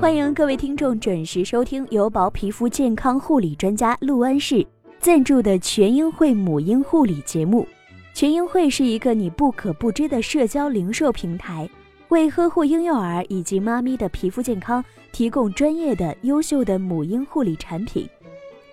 [0.00, 4.66] 欢迎各位听众准时收听由宝皮肤健康护理专家陆安氏
[4.98, 7.68] 赞助的全英会母婴护理节目。
[8.14, 11.68] 全英会是一个你不可不知的社交零售平台，
[12.08, 14.82] 为呵护婴幼儿以及妈咪的皮肤健康
[15.12, 18.08] 提供专业的、优秀的母婴护理产品。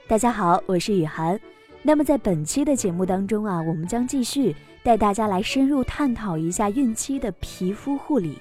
[0.07, 1.37] 大家好，我是雨涵。
[1.81, 8.39] 那么在本期的节目当中啊，我们将继续带大家来深入探讨一下孕期的皮肤护理。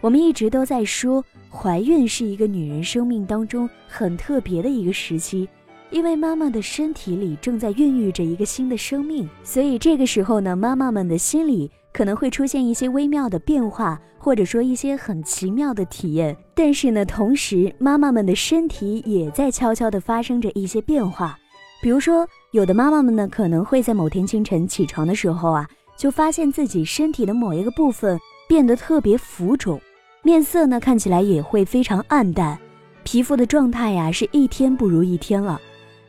[0.00, 1.24] 我们一直都在说。
[1.50, 5.48] 怀孕是一个女人生命当中很特别的一个时期，
[5.90, 16.36] 因为妈妈的身体里正在孕育着一个新的生命，所以这个时候呢，妈妈们的心里可能会出现一些微妙的变化，或者说一些很奇妙的体验。
[16.54, 21.38] 但是呢，同时妈妈们的身体也在悄悄地发生着一些变化。
[21.80, 29.80] 比如说，有的妈妈们呢，可能会在某天清晨起床的时候啊，就发现自己身体的某一个部分变得特别浮肿。
[30.22, 32.58] 面色呢看起来也会非常暗淡，
[33.04, 35.60] 皮肤的状态呀是一天不如一天了。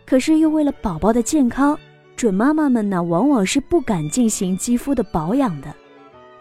[0.06, 1.78] 可是又为了宝宝的健康，
[2.16, 5.74] 准妈妈们呢往往是不敢进行肌肤的保养的。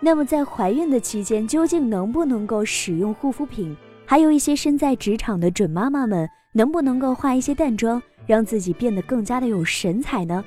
[0.00, 3.76] 那么在怀孕的期间，究竟能不能够使用护肤品？
[4.06, 10.42] 还有一些身在职场的准妈妈们，能不能够化一些淡妆，让自己变得更加的有神采呢？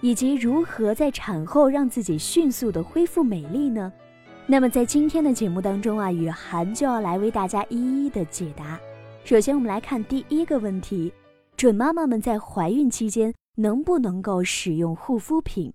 [0.00, 3.92] 以及如何在产后让自己迅速的恢复美丽呢？
[4.50, 8.76] 那么在今天的节目当中啊，雨涵就要来为大家一一的解答。
[9.22, 11.12] 首先，我们来看第一个问题：
[11.56, 15.72] 准妈妈们在怀孕期间能不能够使用护肤品？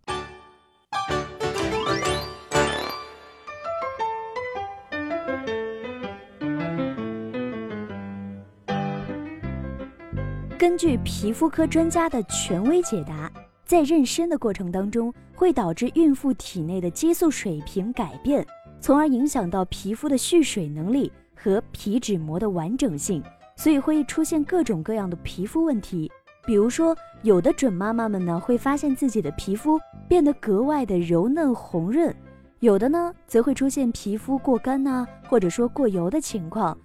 [10.58, 13.32] 根据皮肤科专家的权威解答，
[13.66, 18.46] 在妊娠的过程当中，会导致孕妇体内的激素水平改变。
[18.80, 23.24] 从而影响到皮肤的蓄水能力和皮脂膜的完整性，
[23.56, 26.12] 所以会出现各种各样的皮肤问题。
[26.46, 32.16] 比如说，有的准妈妈们呢会发现自己的皮肤变得格外的柔嫩红润，
[32.60, 36.78] 有的呢则会出现皮肤过干呐，或者说过油的情况，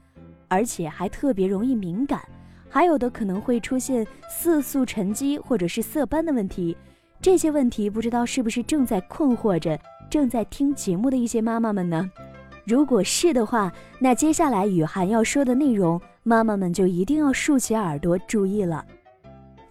[0.48, 2.22] 而且还特别容易敏感。
[2.70, 6.74] 还有的可能会出现色素沉积或者是色斑的问题。
[7.20, 9.78] 这些问题不知道是不是正在困惑着。
[10.10, 12.10] 正在听节目的一些妈妈们呢，
[12.66, 18.84] 如果是的话，那接下来雨涵要说的内容，妈妈们就一定要竖起耳朵注意了。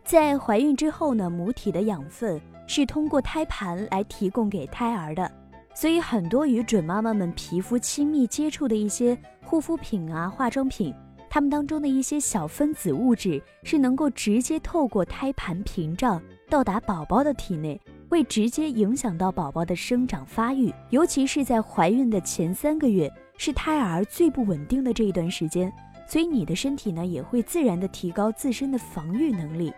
[0.06, 5.30] 在怀孕之后呢，母体的养分是通过胎盘来提供给胎儿的，
[5.76, 10.96] 所以很多与准妈妈们皮肤亲密接触的一些护肤品啊、化妆品，
[11.30, 17.80] 它们当中的一些小分子物质是能够直接透过胎盘屏障到达宝宝的体内。
[18.10, 25.72] 会直接影响到宝宝的生长发育，尤其是在怀孕的前三个月，是胎儿最不稳定的这一段时间，
[26.08, 29.72] 所以你的身体呢也会自然的提高自身的防御能力，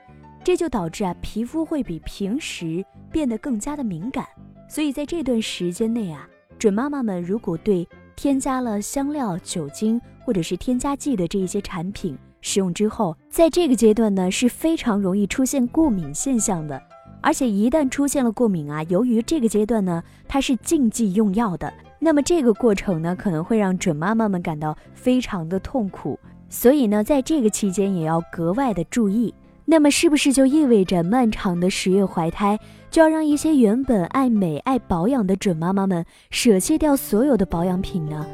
[0.45, 4.25] 这就导致啊皮肤会比平时变得更加的敏感。
[4.69, 6.25] 所以在这段时间内啊，
[6.57, 16.81] 准妈妈们如果对添加了香料、酒精或者是添加剂的这一些产品使用之后，在这个阶段呢是非常容易出现过敏现象的。
[17.23, 26.19] 而且一旦出现了过敏啊，由于这个阶段呢，它是禁忌用药的，那么这个过程呢，可能会让准妈妈们感到非常的痛苦，
[26.49, 29.31] 所以呢，在这个期间也要格外的注意。
[29.65, 32.59] 那么是不是就意味着漫长的十月怀胎，
[32.89, 38.25] 就要让一些原本爱美爱保养的准妈妈们舍弃掉所有的保养品呢？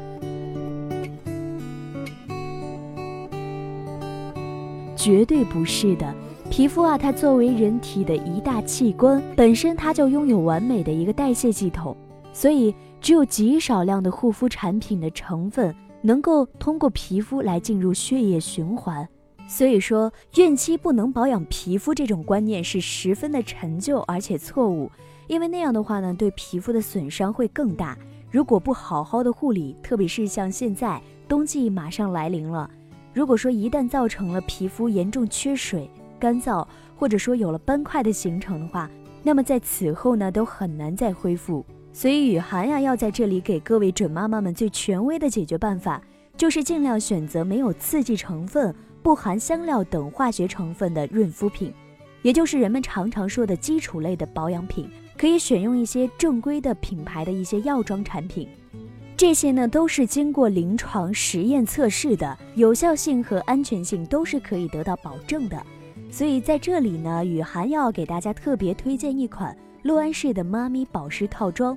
[4.98, 6.12] 绝对不是的。
[6.50, 11.96] 皮肤啊，它作为人体的一大器官，本身它就拥有完美的一个代谢系统，
[12.32, 15.72] 所以只有极少量的护肤产品的成分
[16.02, 19.08] 能够通过皮肤来进入血液循环。
[19.46, 24.90] 所以说，孕期不能保养皮肤这种观念是十分的陈旧而且错误，
[25.26, 27.96] 因为那样的话呢，对皮肤的损伤会更大。
[28.30, 32.70] 如果不好好的护理，特别是像现在冬季马上来临了，
[33.18, 38.88] 如果说一旦造成了皮肤严重缺水，干燥，或者说有了斑块的形成的话，
[39.24, 41.66] 那么在此后呢都很难再恢复。
[41.92, 46.00] 所以雨涵呀要在这里给各位准妈妈们最权威的解决办法，
[46.36, 48.72] 就是尽量选择没有刺激成分、
[49.02, 51.74] 不含香料等化学成分的润肤品，
[52.22, 54.88] 也就是人们常常说的基础类的保养品。
[55.16, 58.48] 可以选用一些正规的品牌的一些药妆产品，
[59.18, 65.60] 这些呢都是经过临床实验测试的，有效性和安全性都是可以得到保证的。
[66.08, 71.76] 所以在这里呢，雨涵要给大家特别推荐一款陆安氏的妈咪保湿套装。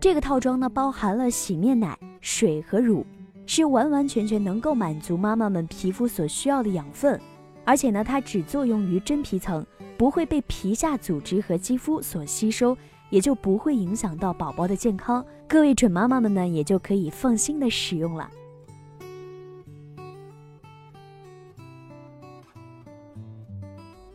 [0.00, 3.04] 这个套装呢，包含了洗面奶、水和乳，
[3.44, 7.20] 是完完全全能够满足妈妈们皮肤所需要的养分，
[7.66, 9.62] 而且呢，它只作用于真皮层，
[9.98, 12.74] 不会被皮下组织和肌肤所吸收，
[13.10, 15.24] 也就不会影响到宝宝的健康。
[15.46, 18.28] 各位准妈妈们呢，也就可以放心的使用了。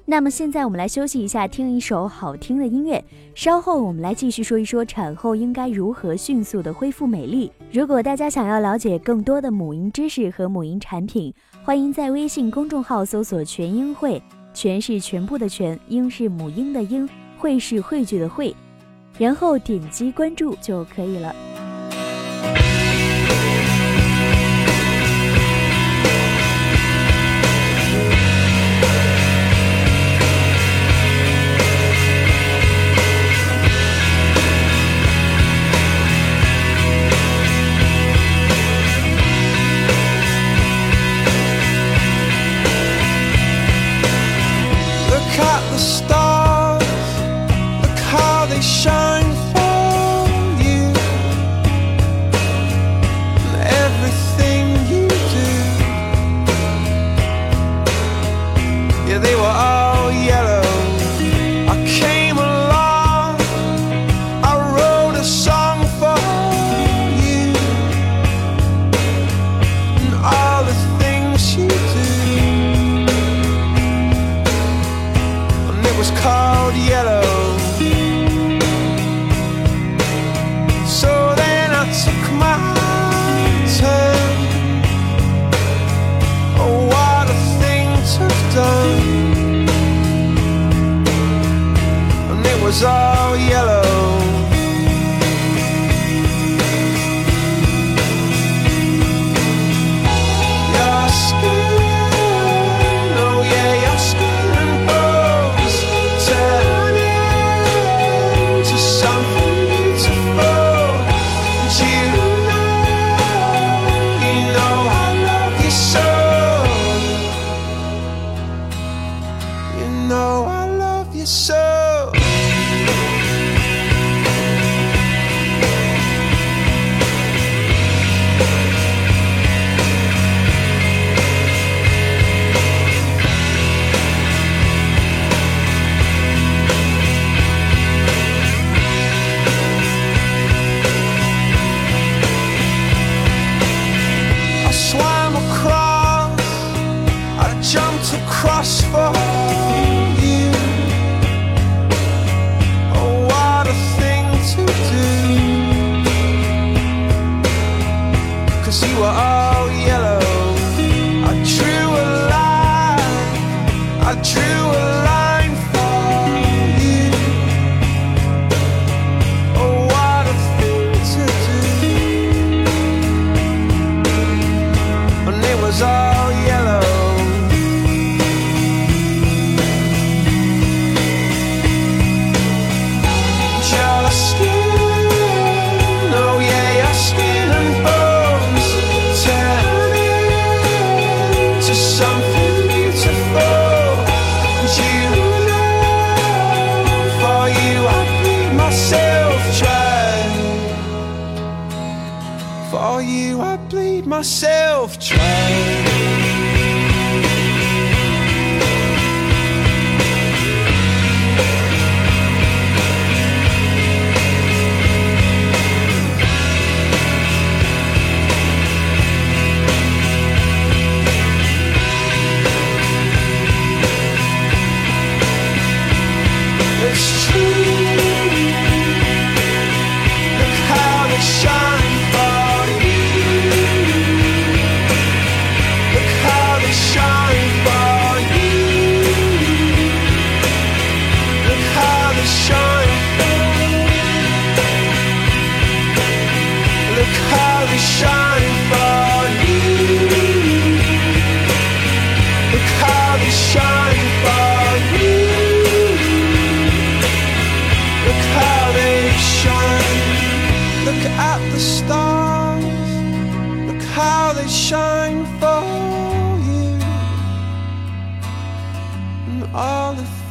[0.05, 3.03] 那么现在我们来休息一下，听一首好听的音乐。
[3.33, 7.51] 稍后我们来继续说一说产后应该如何迅速的恢复美丽。
[7.71, 14.21] 如果大家想要了解更多的母婴知识和母婴产品，欢迎在微信公众号搜索“全英会”，
[14.53, 17.09] 全是全部的全，英是母婴的英，
[17.39, 18.55] 会是汇聚的会，
[19.17, 21.35] 然后点击关注就可以了。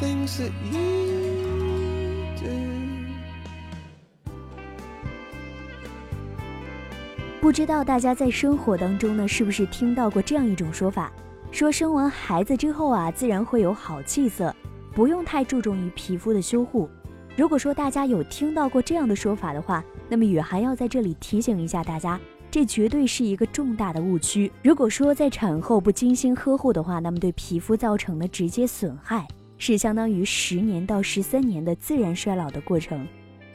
[0.03, 0.81] That you
[2.37, 2.49] do.
[7.41, 11.13] 不知道大家在生活当中呢，是不是听到过这样一种说法，
[11.51, 14.55] 说生完孩子之后啊，自然会有好气色，
[14.93, 16.89] 不用太注重于皮肤的修护。
[17.37, 24.51] 如果说大家有听到过这样的说法的话，那么雨涵要在这里提醒一下大家，这绝对是一个重大的误区。
[24.63, 29.27] 如果说在产后不精心呵护的话，那么对皮肤造成的直接损害
[29.65, 33.07] 是相当于十年到十三年的自然衰老的过程，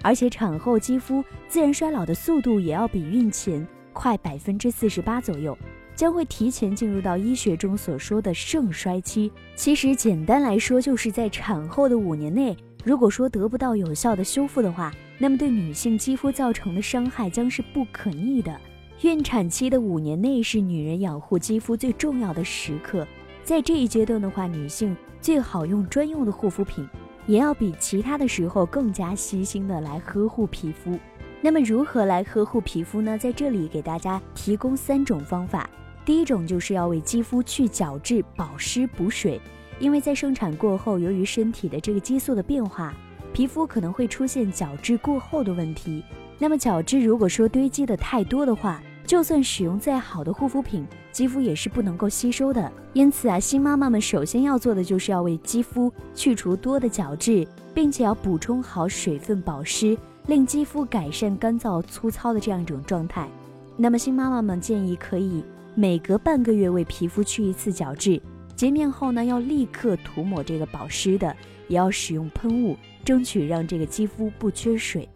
[0.01, 3.67] 而且产后肌肤自然衰老的速度也要比孕前。
[3.91, 5.57] 快百分之四十八左右，
[5.95, 9.29] 将会提前进入到医学中所说的盛衰期。
[9.55, 18.57] 其实简单来说，就是在产后的五年内，如果说得不到有效的修复的话，那么对女性肌肤造成的伤害将是不可逆的。
[19.01, 23.05] 孕产期的五年内是女人养护肌肤最重要的时刻，
[23.43, 26.87] 在这一阶段的话，女性最好用专用的护肤品，
[27.25, 30.97] 也要比其他的时候更加细心的来呵护皮肤。
[31.41, 33.17] 那么如何来呵护皮肤呢？
[33.17, 35.69] 在这里给大家提供三种方法。
[36.03, 39.39] 第一种就是要为肌肤去角质、保湿、补水。
[39.79, 42.93] 因为在生产过后，由于身体的这个激素的变化，
[43.31, 46.03] 皮肤可能会出现角质过厚的问题。
[46.39, 52.69] 那么角质如果说堆积的太多的话，就算使用再好的护肤品，肌肤也是不能够吸收的。
[52.91, 59.97] 因此啊，新妈妈们首先要做的就是要为肌肤去除多的角质，并且要补充好水分保湿。
[60.27, 63.29] 令肌肤改善干燥粗糙的这样一种状态，
[63.77, 65.41] 那么新妈妈们建议可以
[65.73, 68.21] 每隔半个月为皮肤去一次角质，
[68.53, 71.33] 洁面后呢要立刻涂抹这个保湿的，
[71.69, 75.07] 也要使用喷雾，争取让这个肌肤不缺水。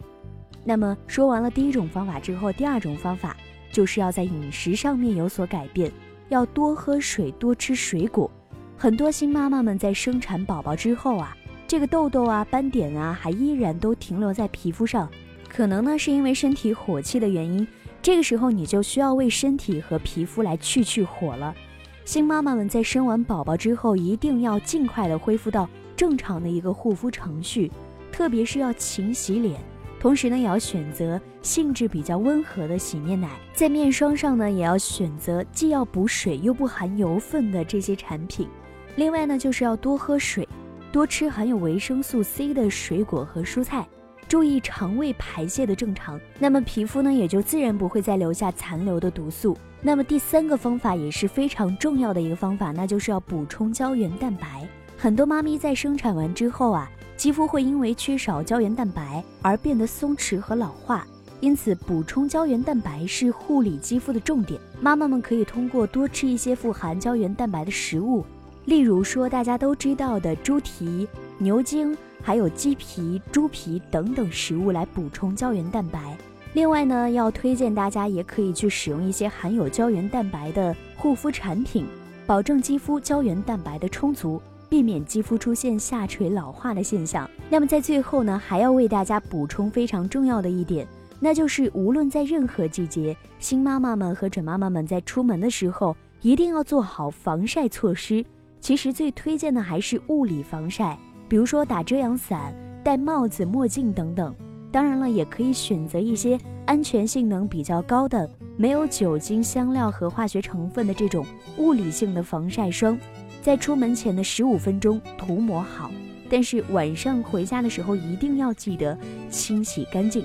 [0.63, 3.35] 那么说完了第一种方法之后，第二种方法
[3.71, 5.91] 就是要在饮食上面有所改变，
[6.29, 8.29] 要多喝水，多吃水果。
[8.77, 11.35] 很多新妈妈们在生产宝宝之后啊。
[11.67, 15.09] 这个痘痘啊、斑点啊，还依然都停留在皮肤上，
[15.47, 17.65] 可能呢是因为身体火气的原因。
[18.01, 21.55] 这个时候你就需要为身体和皮肤来去去火了。
[22.03, 27.71] 新妈妈们在生完宝宝之后，一定要尽快的恢复到正常的一个护肤程序，
[28.11, 29.57] 特别是要勤洗脸，
[30.01, 38.49] 同时呢也要选择性质比较温和的洗面奶，在面霜上呢也要选择既要补水又不含油分的这些产品。
[38.95, 40.47] 另外呢就是要多喝水。
[40.91, 43.87] 多吃含有维生素 C 的水果和蔬菜，
[44.27, 49.55] 注意肠胃排泄的正常，那么皮肤呢也就自然不会再留下残留的毒素。
[49.81, 54.67] 那么第三个方法也是非常重要的一个方法，那就是要补充胶原蛋白。
[54.97, 61.05] 很多妈咪在生产完之后啊，肌肤会因为缺少胶原蛋白而变得松弛和老化，
[61.39, 64.59] 因此补充胶原蛋白是护理肌肤的重点。
[64.79, 68.25] 妈妈们可以通过多吃一些富含胶原蛋白的食物。
[68.65, 71.07] 例如说，大家都知道的猪蹄、
[71.39, 76.15] 牛筋，还有鸡皮、猪皮等等食物来补充胶原蛋白。
[76.53, 81.87] 另外呢，要推荐大家也可以去使用一些含有胶原蛋白的护肤产品，
[82.27, 84.39] 保证肌肤胶原蛋白的充足，
[84.71, 87.29] 避免肌肤出现下垂老化的现象。
[87.49, 90.87] 那么在最后呢，还要为大家补充非常重要的一点，
[91.19, 98.23] 那就是无论在任何季节，新妈妈们和准妈妈们在出门的时候，一定要做好防晒措施。
[98.61, 100.97] 其实最推荐的还是物理防晒，
[101.27, 104.33] 比如说打遮阳伞、戴帽子、墨镜等等。
[104.71, 111.25] 当然了，也可以选择一些安全性能比较高的、没有酒精、香料和化学成分的这种
[111.57, 112.97] 物理性的防晒霜，
[113.41, 115.91] 在出门前的十五分钟涂抹好。
[116.29, 118.97] 但是晚上回家的时候一定要记得
[119.29, 120.23] 清洗干净。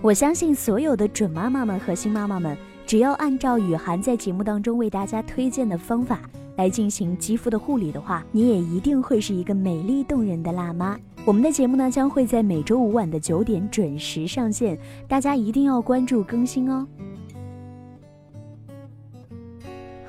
[0.00, 2.56] 我相信所有的准妈妈们和新妈妈们。
[2.86, 6.22] 只要按照雨涵在节目当中为大家推荐的方法
[6.56, 10.98] 来进行肌肤的护理的话，你也一定会是一个美丽动人的辣妈。
[11.24, 14.76] 我们的节目呢将会在每周五晚的九点准时上线，
[15.06, 16.84] 大家一定要关注更新哦。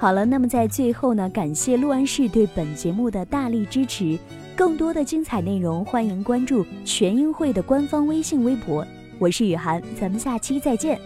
[0.02, 4.18] 好了，那么在最后呢，感谢陆安市对本节目的大力支持。
[4.56, 8.84] 更多的精彩内容，欢迎关注全英会的官方微信微博。
[9.20, 11.00] 我是雨涵，咱们下期再见。